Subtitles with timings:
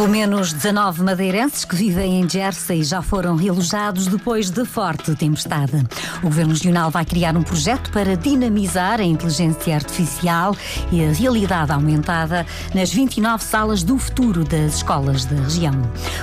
[0.00, 5.76] Pelo menos 19 madeirenses que vivem em Jersey já foram realojados depois de forte tempestade.
[6.20, 10.56] O Governo Regional vai criar um projeto para dinamizar a inteligência artificial
[10.90, 15.74] e a realidade aumentada nas 29 salas do futuro das escolas da região.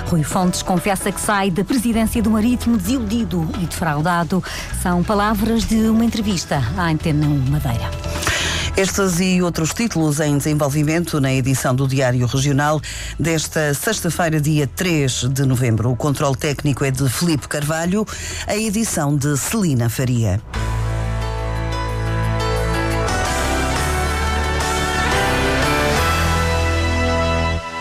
[0.08, 4.42] Rui Fontes confessa que sai da presidência do Marítimo desiludido e defraudado.
[4.82, 8.27] São palavras de uma entrevista à Antena 1 Madeira.
[8.78, 12.80] Estes e outros títulos em desenvolvimento na edição do Diário Regional
[13.18, 15.90] desta sexta-feira, dia 3 de novembro.
[15.90, 18.06] O controle técnico é de Felipe Carvalho,
[18.46, 20.40] a edição de Celina Faria.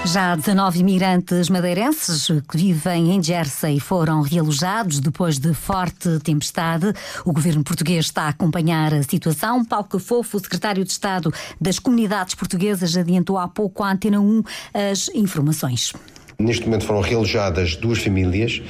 [0.08, 6.94] Já 19 imigrantes madeirenses que vivem em Jersey foram realojados depois de forte tempestade.
[7.26, 9.66] O governo português está a acompanhar a situação.
[9.66, 15.10] Paulo Cafofo, secretário de Estado das Comunidades Portuguesas, adiantou há pouco à Antena 1 as
[15.10, 15.92] informações.
[16.40, 18.62] Neste momento foram realojadas duas famílias,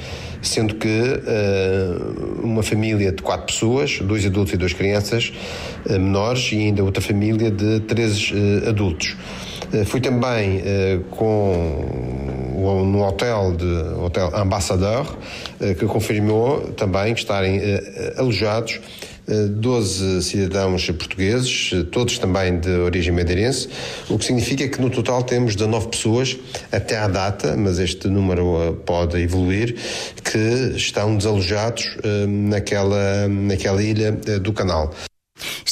[0.42, 5.32] sendo que uh, uma família de quatro pessoas, dois adultos e duas crianças
[5.86, 9.16] uh, menores, e ainda outra família de três uh, adultos.
[9.86, 10.62] Fui também
[11.10, 11.84] com
[12.86, 13.66] no hotel de
[14.00, 15.16] hotel Ambassador
[15.78, 17.60] que confirmou também que estarem
[18.16, 18.80] alojados
[19.28, 23.68] 12 cidadãos portugueses, todos também de origem madeirense,
[24.08, 26.36] o que significa que no total temos 19 pessoas
[26.72, 29.76] até à data, mas este número eh, pode evoluir,
[30.24, 34.94] que estão desalojados eh, naquela, naquela ilha eh, do canal.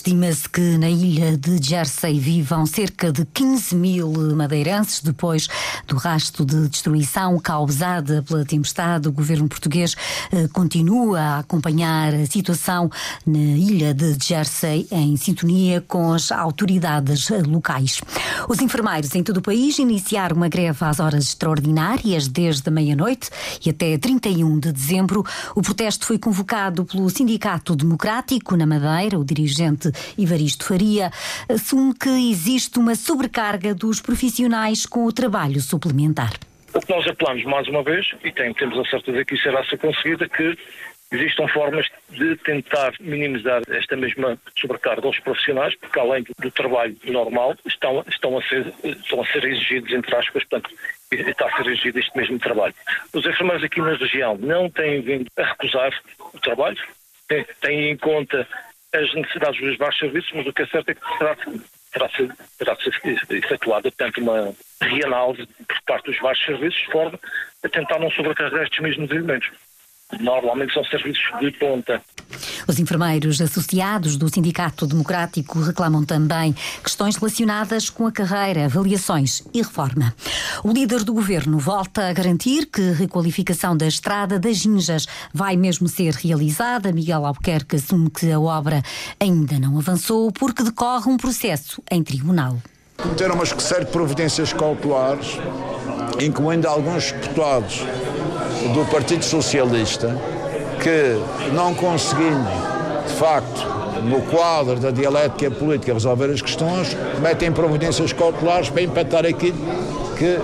[0.06, 5.48] Estima-se que na ilha de Jersey vivam cerca de 15 mil madeirenses depois
[5.84, 9.08] do rasto de destruição causada pela tempestade.
[9.08, 9.96] O governo português
[10.30, 12.88] eh, continua a acompanhar a situação
[13.26, 18.00] na ilha de Jersey em sintonia com as autoridades locais.
[18.48, 23.28] Os enfermeiros em todo o país iniciaram uma greve às horas extraordinárias desde a meia-noite
[23.64, 25.26] e até 31 de dezembro.
[25.56, 29.18] O protesto foi convocado pelo Sindicato Democrático na Madeira.
[29.18, 31.10] O dirigente Ivaristo Faria,
[31.48, 36.32] assume que existe uma sobrecarga dos profissionais com o trabalho suplementar.
[36.74, 39.78] O que nós apelamos mais uma vez, e temos a certeza que isso irá ser
[39.78, 40.56] conseguido, é que
[41.12, 47.54] existam formas de tentar minimizar esta mesma sobrecarga aos profissionais, porque além do, trabalho normal,
[47.64, 50.70] estão, estão, a ser, estão a ser exigidos, entre aspas, portanto,
[51.12, 52.74] está a ser exigido este mesmo trabalho.
[53.12, 55.92] Os enfermeiros aqui na região não têm vindo a recusar
[56.34, 56.78] o trabalho,
[57.28, 58.46] têm, têm em conta
[58.96, 61.36] as necessidades dos baixos serviços, mas o que é certo é que terá,
[62.58, 67.18] terá, de ser efetuada, portanto, uma reanálise por parte dos baixos serviços, de forma
[67.64, 69.50] a tentar não sobrecarregar estes mesmos elementos
[70.20, 72.00] normalmente são serviços de ponta.
[72.66, 79.58] Os enfermeiros associados do Sindicato Democrático reclamam também questões relacionadas com a carreira, avaliações e
[79.58, 80.14] reforma.
[80.64, 85.56] O líder do governo volta a garantir que a requalificação da estrada das Ginjas vai
[85.56, 86.92] mesmo ser realizada.
[86.92, 88.82] Miguel Albuquerque assume que a obra
[89.20, 92.56] ainda não avançou porque decorre um processo em tribunal.
[92.96, 95.38] Cometeram uma série de providências cautelares,
[96.20, 97.84] incluindo alguns deputados
[98.68, 100.16] do Partido Socialista
[100.82, 101.20] que,
[101.52, 102.48] não conseguindo,
[103.06, 103.66] de facto,
[104.04, 109.58] no quadro da dialética política resolver as questões, metem providências cautelares para empatar aquilo
[110.16, 110.38] que,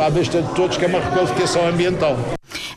[0.00, 2.16] à vista de todos, que é uma requalificação ambiental.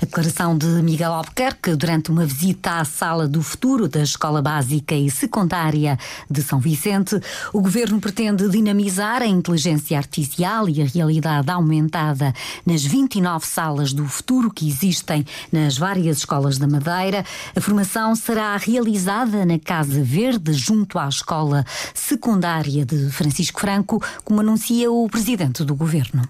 [0.09, 5.07] Declaração de Miguel Albuquerque durante uma visita à Sala do Futuro da Escola Básica e
[5.11, 7.21] Secundária de São Vicente.
[7.53, 12.33] O governo pretende dinamizar a inteligência artificial e a realidade aumentada
[12.65, 17.23] nas 29 salas do futuro que existem nas várias escolas da Madeira.
[17.55, 24.39] A formação será realizada na Casa Verde, junto à Escola Secundária de Francisco Franco, como
[24.39, 26.27] anuncia o presidente do governo.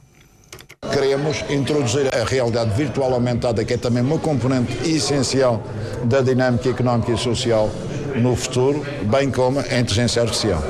[0.91, 5.61] Queremos introduzir a realidade virtual aumentada, que é também uma componente essencial
[6.03, 7.69] da dinâmica económica e social
[8.15, 10.61] no futuro, bem como a inteligência artificial.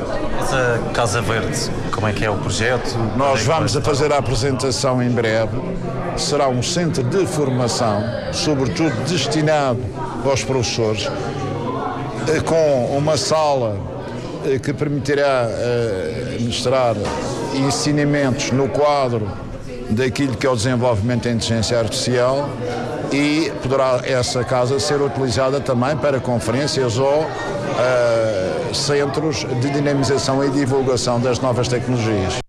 [0.41, 2.97] Essa Casa Verde, como é que é o projeto?
[3.15, 5.57] Nós é vamos a fazer a apresentação em breve.
[6.17, 8.03] Será um centro de formação,
[8.33, 9.79] sobretudo destinado
[10.25, 11.07] aos professores,
[12.27, 13.77] eh, com uma sala
[14.45, 16.95] eh, que permitirá eh, mostrar
[17.55, 19.48] ensinamentos no quadro
[19.89, 22.49] daquilo que é o desenvolvimento da inteligência artificial
[23.11, 30.49] e poderá essa casa ser utilizada também para conferências ou uh, centros de dinamização e
[30.49, 32.48] divulgação das novas tecnologias.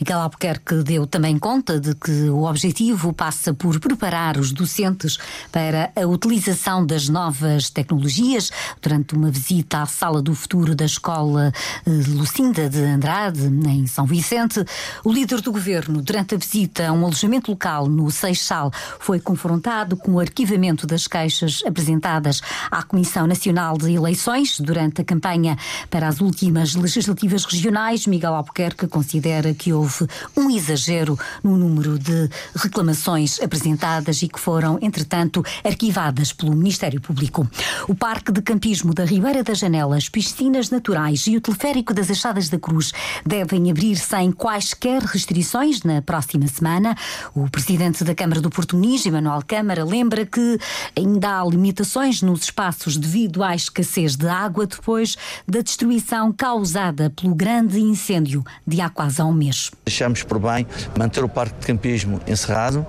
[0.00, 5.18] Miguel Albuquerque deu também conta de que o objetivo passa por preparar os docentes
[5.50, 8.48] para a utilização das novas tecnologias
[8.80, 11.52] durante uma visita à Sala do Futuro da Escola
[11.84, 14.64] eh, Lucinda de Andrade, em São Vicente.
[15.02, 19.96] O líder do governo, durante a visita a um alojamento local no Seixal, foi confrontado
[19.96, 22.40] com o arquivamento das queixas apresentadas
[22.70, 25.58] à Comissão Nacional de Eleições durante a campanha
[25.90, 28.06] para as últimas legislativas regionais.
[28.06, 29.87] Miguel Albuquerque considera que houve
[30.36, 37.48] um exagero no número de reclamações apresentadas e que foram, entretanto, arquivadas pelo Ministério Público.
[37.88, 42.48] O Parque de Campismo da Ribeira das Janelas, piscinas naturais e o teleférico das Achadas
[42.48, 42.92] da Cruz
[43.24, 46.96] devem abrir sem quaisquer restrições na próxima semana.
[47.34, 50.58] O presidente da Câmara do Porto Muniz, Emanuel Câmara, lembra que
[50.96, 57.34] ainda há limitações nos espaços devido à escassez de água depois da destruição causada pelo
[57.34, 59.70] grande incêndio de há quase um mês.
[59.86, 60.66] Achamos por bem
[60.98, 62.86] manter o parque de campismo encerrado.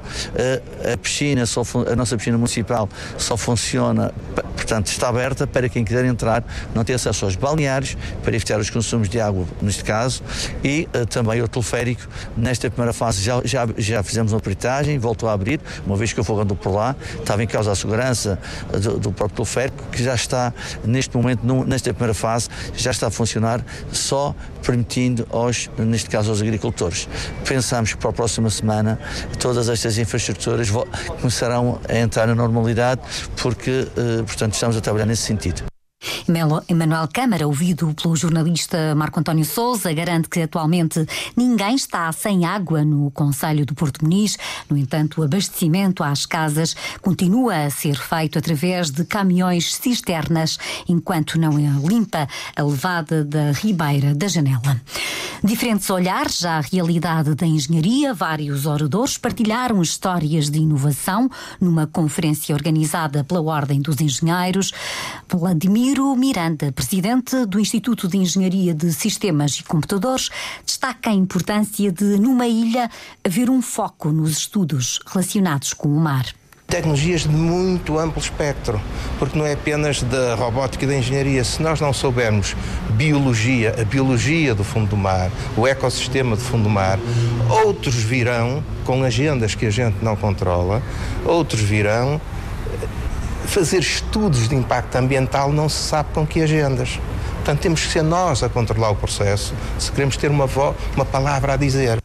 [0.93, 4.13] A, piscina, só, a nossa piscina municipal só funciona,
[4.55, 6.43] portanto, está aberta para quem quiser entrar,
[6.75, 10.21] não ter acesso aos balneários, para evitar os consumos de água, neste caso,
[10.63, 12.01] e uh, também o teleférico.
[12.35, 16.19] Nesta primeira fase já, já, já fizemos uma peritagem, voltou a abrir, uma vez que
[16.19, 18.37] eu fui andando por lá, estava em causa a segurança
[18.71, 20.53] do, do próprio teleférico, que já está,
[20.83, 26.41] neste momento, nesta primeira fase, já está a funcionar só permitindo aos, neste caso aos
[26.41, 27.07] agricultores.
[27.47, 28.99] Pensamos que para a próxima semana
[29.39, 30.69] todas estas infraestruturas
[31.19, 33.01] começarão a entrar na normalidade
[33.37, 35.68] porque, eh, portanto, estamos a trabalhar nesse sentido.
[36.67, 41.03] Emanuel Câmara, ouvido pelo jornalista Marco António Souza, garante que atualmente
[41.35, 44.37] ninguém está sem água no Conselho do Porto Muniz.
[44.69, 51.39] No entanto, o abastecimento às casas continua a ser feito através de caminhões cisternas, enquanto
[51.39, 54.79] não é limpa a levada da Ribeira da Janela.
[55.43, 61.29] Diferentes olhares à realidade da engenharia, vários oradores partilharam histórias de inovação
[61.59, 64.73] numa conferência organizada pela Ordem dos Engenheiros.
[65.27, 70.29] Vladimiro Miranda, presidente do Instituto de Engenharia de Sistemas e Computadores,
[70.65, 72.91] destaca a importância de, numa ilha,
[73.23, 76.25] haver um foco nos estudos relacionados com o mar
[76.67, 78.79] tecnologias de muito amplo espectro,
[79.17, 81.43] porque não é apenas da robótica e da engenharia.
[81.43, 82.55] Se nós não soubermos
[82.91, 86.99] biologia, a biologia do fundo do mar, o ecossistema do fundo do mar,
[87.65, 90.79] outros virão com agendas que a gente não controla,
[91.25, 92.21] outros virão
[93.49, 96.99] fazer estudos de impacto ambiental não se sabe com que agendas.
[97.35, 101.05] Portanto, temos que ser nós a controlar o processo se queremos ter uma, vo, uma
[101.05, 101.99] palavra a dizer.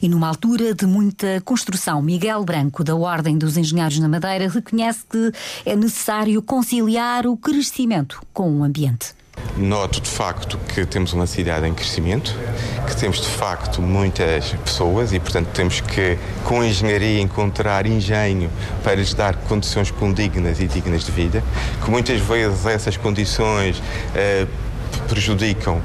[0.00, 5.04] E numa altura de muita construção, Miguel Branco, da Ordem dos Engenheiros na Madeira, reconhece
[5.10, 5.32] que
[5.64, 9.14] é necessário conciliar o crescimento com o ambiente.
[9.56, 12.34] Noto de facto que temos uma cidade em crescimento,
[12.88, 18.50] que temos de facto muitas pessoas e, portanto, temos que, com a engenharia, encontrar engenho
[18.82, 21.44] para lhes dar condições condignas e dignas de vida,
[21.84, 24.48] que muitas vezes essas condições uh,
[25.08, 25.80] prejudicam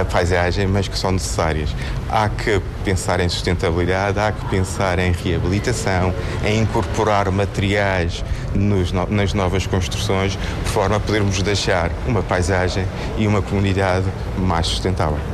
[0.00, 1.74] a, paisagem, mas que são necessárias.
[2.08, 6.14] Há que pensar em sustentabilidade, há que pensar em reabilitação,
[6.44, 8.24] em incorporar materiais
[8.54, 12.86] nos, nas novas construções, de forma a podermos deixar uma paisagem
[13.18, 14.06] e uma comunidade
[14.38, 15.33] mais sustentável.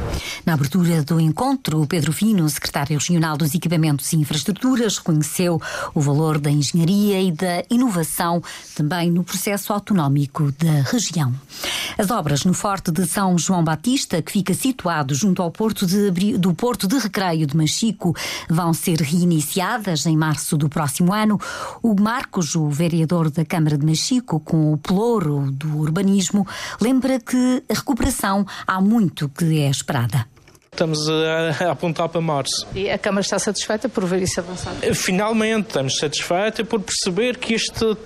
[0.50, 5.62] Na abertura do encontro, Pedro Fino, secretário regional dos Equipamentos e Infraestruturas, reconheceu
[5.94, 8.42] o valor da engenharia e da inovação
[8.74, 11.32] também no processo autonómico da região.
[11.96, 16.36] As obras no Forte de São João Batista, que fica situado junto ao porto de,
[16.36, 18.12] do Porto de Recreio de Machico,
[18.48, 21.40] vão ser reiniciadas em março do próximo ano.
[21.80, 26.44] O Marcos, o vereador da Câmara de Machico, com o ploro do urbanismo,
[26.80, 30.26] lembra que a recuperação há muito que é esperada.
[30.72, 32.66] Estamos a, a, apontar para março.
[32.74, 34.72] E a Câmara está satisfeita por ver isso avançar?
[34.94, 37.96] Finalmente, estamos satisfeitos por perceber que este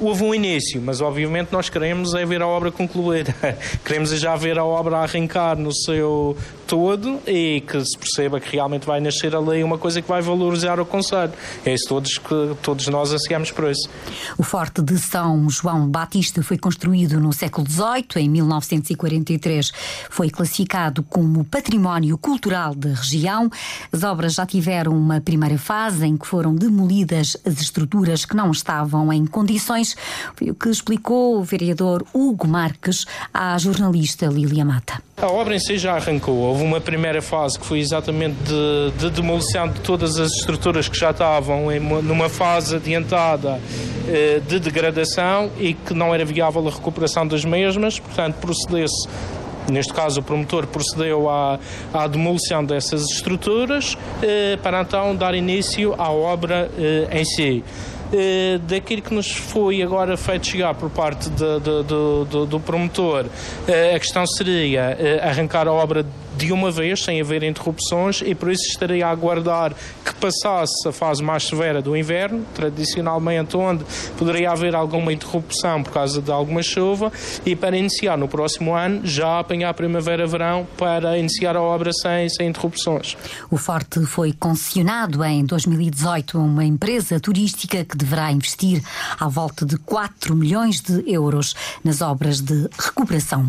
[0.00, 3.34] houve um início, mas obviamente nós queremos é ver a obra concluída.
[3.84, 6.36] queremos já ver a obra arrancar no seu
[6.68, 10.78] todo e que se perceba que realmente vai nascer ali uma coisa que vai valorizar
[10.78, 11.32] o Conselho.
[11.64, 13.88] É isso todos que todos nós ansiamos por isso.
[14.36, 19.72] O Forte de São João Batista foi construído no século XVIII, em 1943.
[20.10, 23.50] Foi classificado como património cultural da região.
[23.90, 28.50] As obras já tiveram uma primeira fase em que foram demolidas as estruturas que não
[28.50, 29.96] estavam em condições.
[30.34, 35.07] Foi o que explicou o vereador Hugo Marques à jornalista Lilia Mata.
[35.20, 36.36] A obra em si já arrancou.
[36.36, 40.96] Houve uma primeira fase que foi exatamente de, de demolição de todas as estruturas que
[40.96, 43.60] já estavam em, numa fase adiantada
[44.06, 49.08] eh, de degradação e que não era viável a recuperação das mesmas, portanto, procedesse
[49.68, 51.58] Neste caso, o promotor procedeu à,
[51.92, 53.98] à demolição dessas estruturas
[54.62, 56.70] para então dar início à obra
[57.12, 57.62] em si.
[58.10, 63.26] Uh, daquilo que nos foi agora feito chegar por parte de, de, de, do promotor,
[63.26, 66.06] uh, a questão seria uh, arrancar a obra
[66.38, 70.92] de uma vez, sem haver interrupções, e por isso estaria a aguardar que passasse a
[70.92, 73.84] fase mais severa do inverno, tradicionalmente onde
[74.16, 77.12] poderia haver alguma interrupção por causa de alguma chuva,
[77.44, 82.48] e para iniciar no próximo ano já apanhar primavera-verão para iniciar a obra sem, sem
[82.48, 83.16] interrupções.
[83.50, 88.82] O Forte foi concessionado em 2018 a uma empresa turística que deverá investir
[89.18, 93.48] à volta de 4 milhões de euros nas obras de recuperação.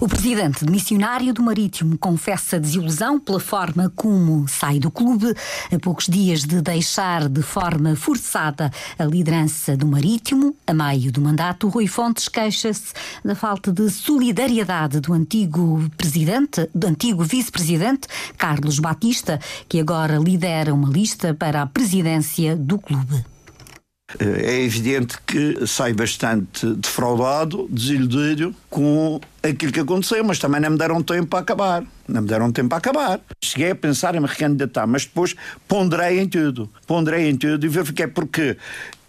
[0.00, 5.34] O presidente missionário do Marítimo confessa desilusão pela forma como sai do clube.
[5.70, 11.20] A poucos dias de deixar de forma forçada a liderança do Marítimo, a meio do
[11.20, 18.78] mandato, Rui Fontes queixa-se da falta de solidariedade do antigo presidente, do antigo vice-presidente, Carlos
[18.78, 19.38] Batista,
[19.68, 23.33] que agora lidera uma lista para a presidência do clube.
[24.18, 30.78] É evidente que sai bastante defraudado, desiludido com aquilo que aconteceu, mas também não me
[30.78, 31.84] deram tempo para acabar.
[32.06, 33.20] Não me deram tempo para acabar.
[33.42, 35.34] Cheguei a pensar em me recandidatar, mas depois
[35.66, 36.70] ponderei em tudo.
[36.86, 38.56] Ponderei em tudo e verifiquei porque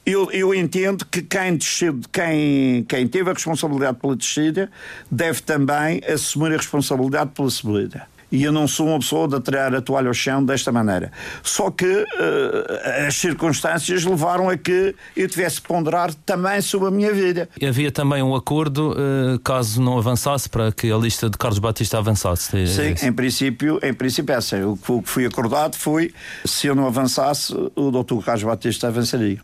[0.05, 4.71] eu, eu, entendo que quem, descide, quem, quem teve a responsabilidade pela descida
[5.09, 9.73] deve também assumir a responsabilidade pela subida e eu não sou uma pessoa de atirar
[9.73, 11.11] a toalha ao chão desta maneira.
[11.41, 16.91] Só que uh, as circunstâncias levaram a que eu tivesse que ponderar também sobre a
[16.91, 17.47] minha vida.
[17.59, 21.59] E havia também um acordo, uh, caso não avançasse, para que a lista de Carlos
[21.59, 22.57] Batista avançasse?
[22.57, 24.57] É Sim, em princípio, em princípio é essa.
[24.67, 26.13] O que foi acordado foi,
[26.43, 29.39] se eu não avançasse, o doutor Carlos Batista avançaria.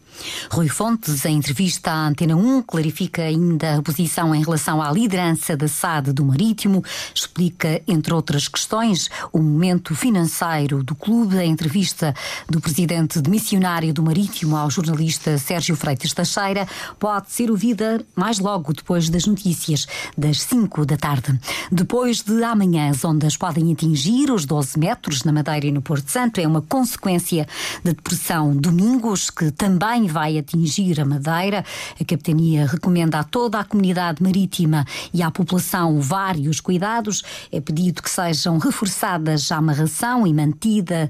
[0.51, 5.55] Rui Fontes, em entrevista à Antena 1, clarifica ainda a posição em relação à liderança
[5.55, 6.83] da SAD do Marítimo,
[7.15, 8.80] explica, entre outras questões,
[9.31, 11.37] o momento financeiro do clube.
[11.37, 12.13] A entrevista
[12.49, 16.67] do presidente de missionário do Marítimo ao jornalista Sérgio Freitas Teixeira
[16.99, 21.39] pode ser ouvida mais logo depois das notícias, das 5 da tarde.
[21.71, 26.09] Depois de amanhã, as ondas podem atingir os 12 metros na Madeira e no Porto
[26.09, 26.39] Santo.
[26.39, 27.47] É uma consequência
[27.83, 31.63] da depressão Domingos, que também vai atingir a Madeira.
[31.99, 37.23] A Capitania recomenda a toda a comunidade marítima e à população vários cuidados.
[37.51, 41.09] É pedido que sejam reforçadas a amarração e mantida,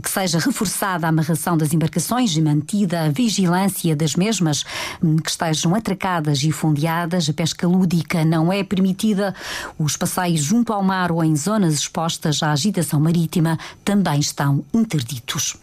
[0.00, 4.64] que seja reforçada a amarração das embarcações e mantida a vigilância das mesmas,
[5.02, 7.28] hum, que estejam atracadas e fundeadas.
[7.28, 9.34] A pesca lúdica não é permitida.
[9.78, 15.56] Os passeios junto ao mar ou em zonas expostas à agitação marítima também estão interditos.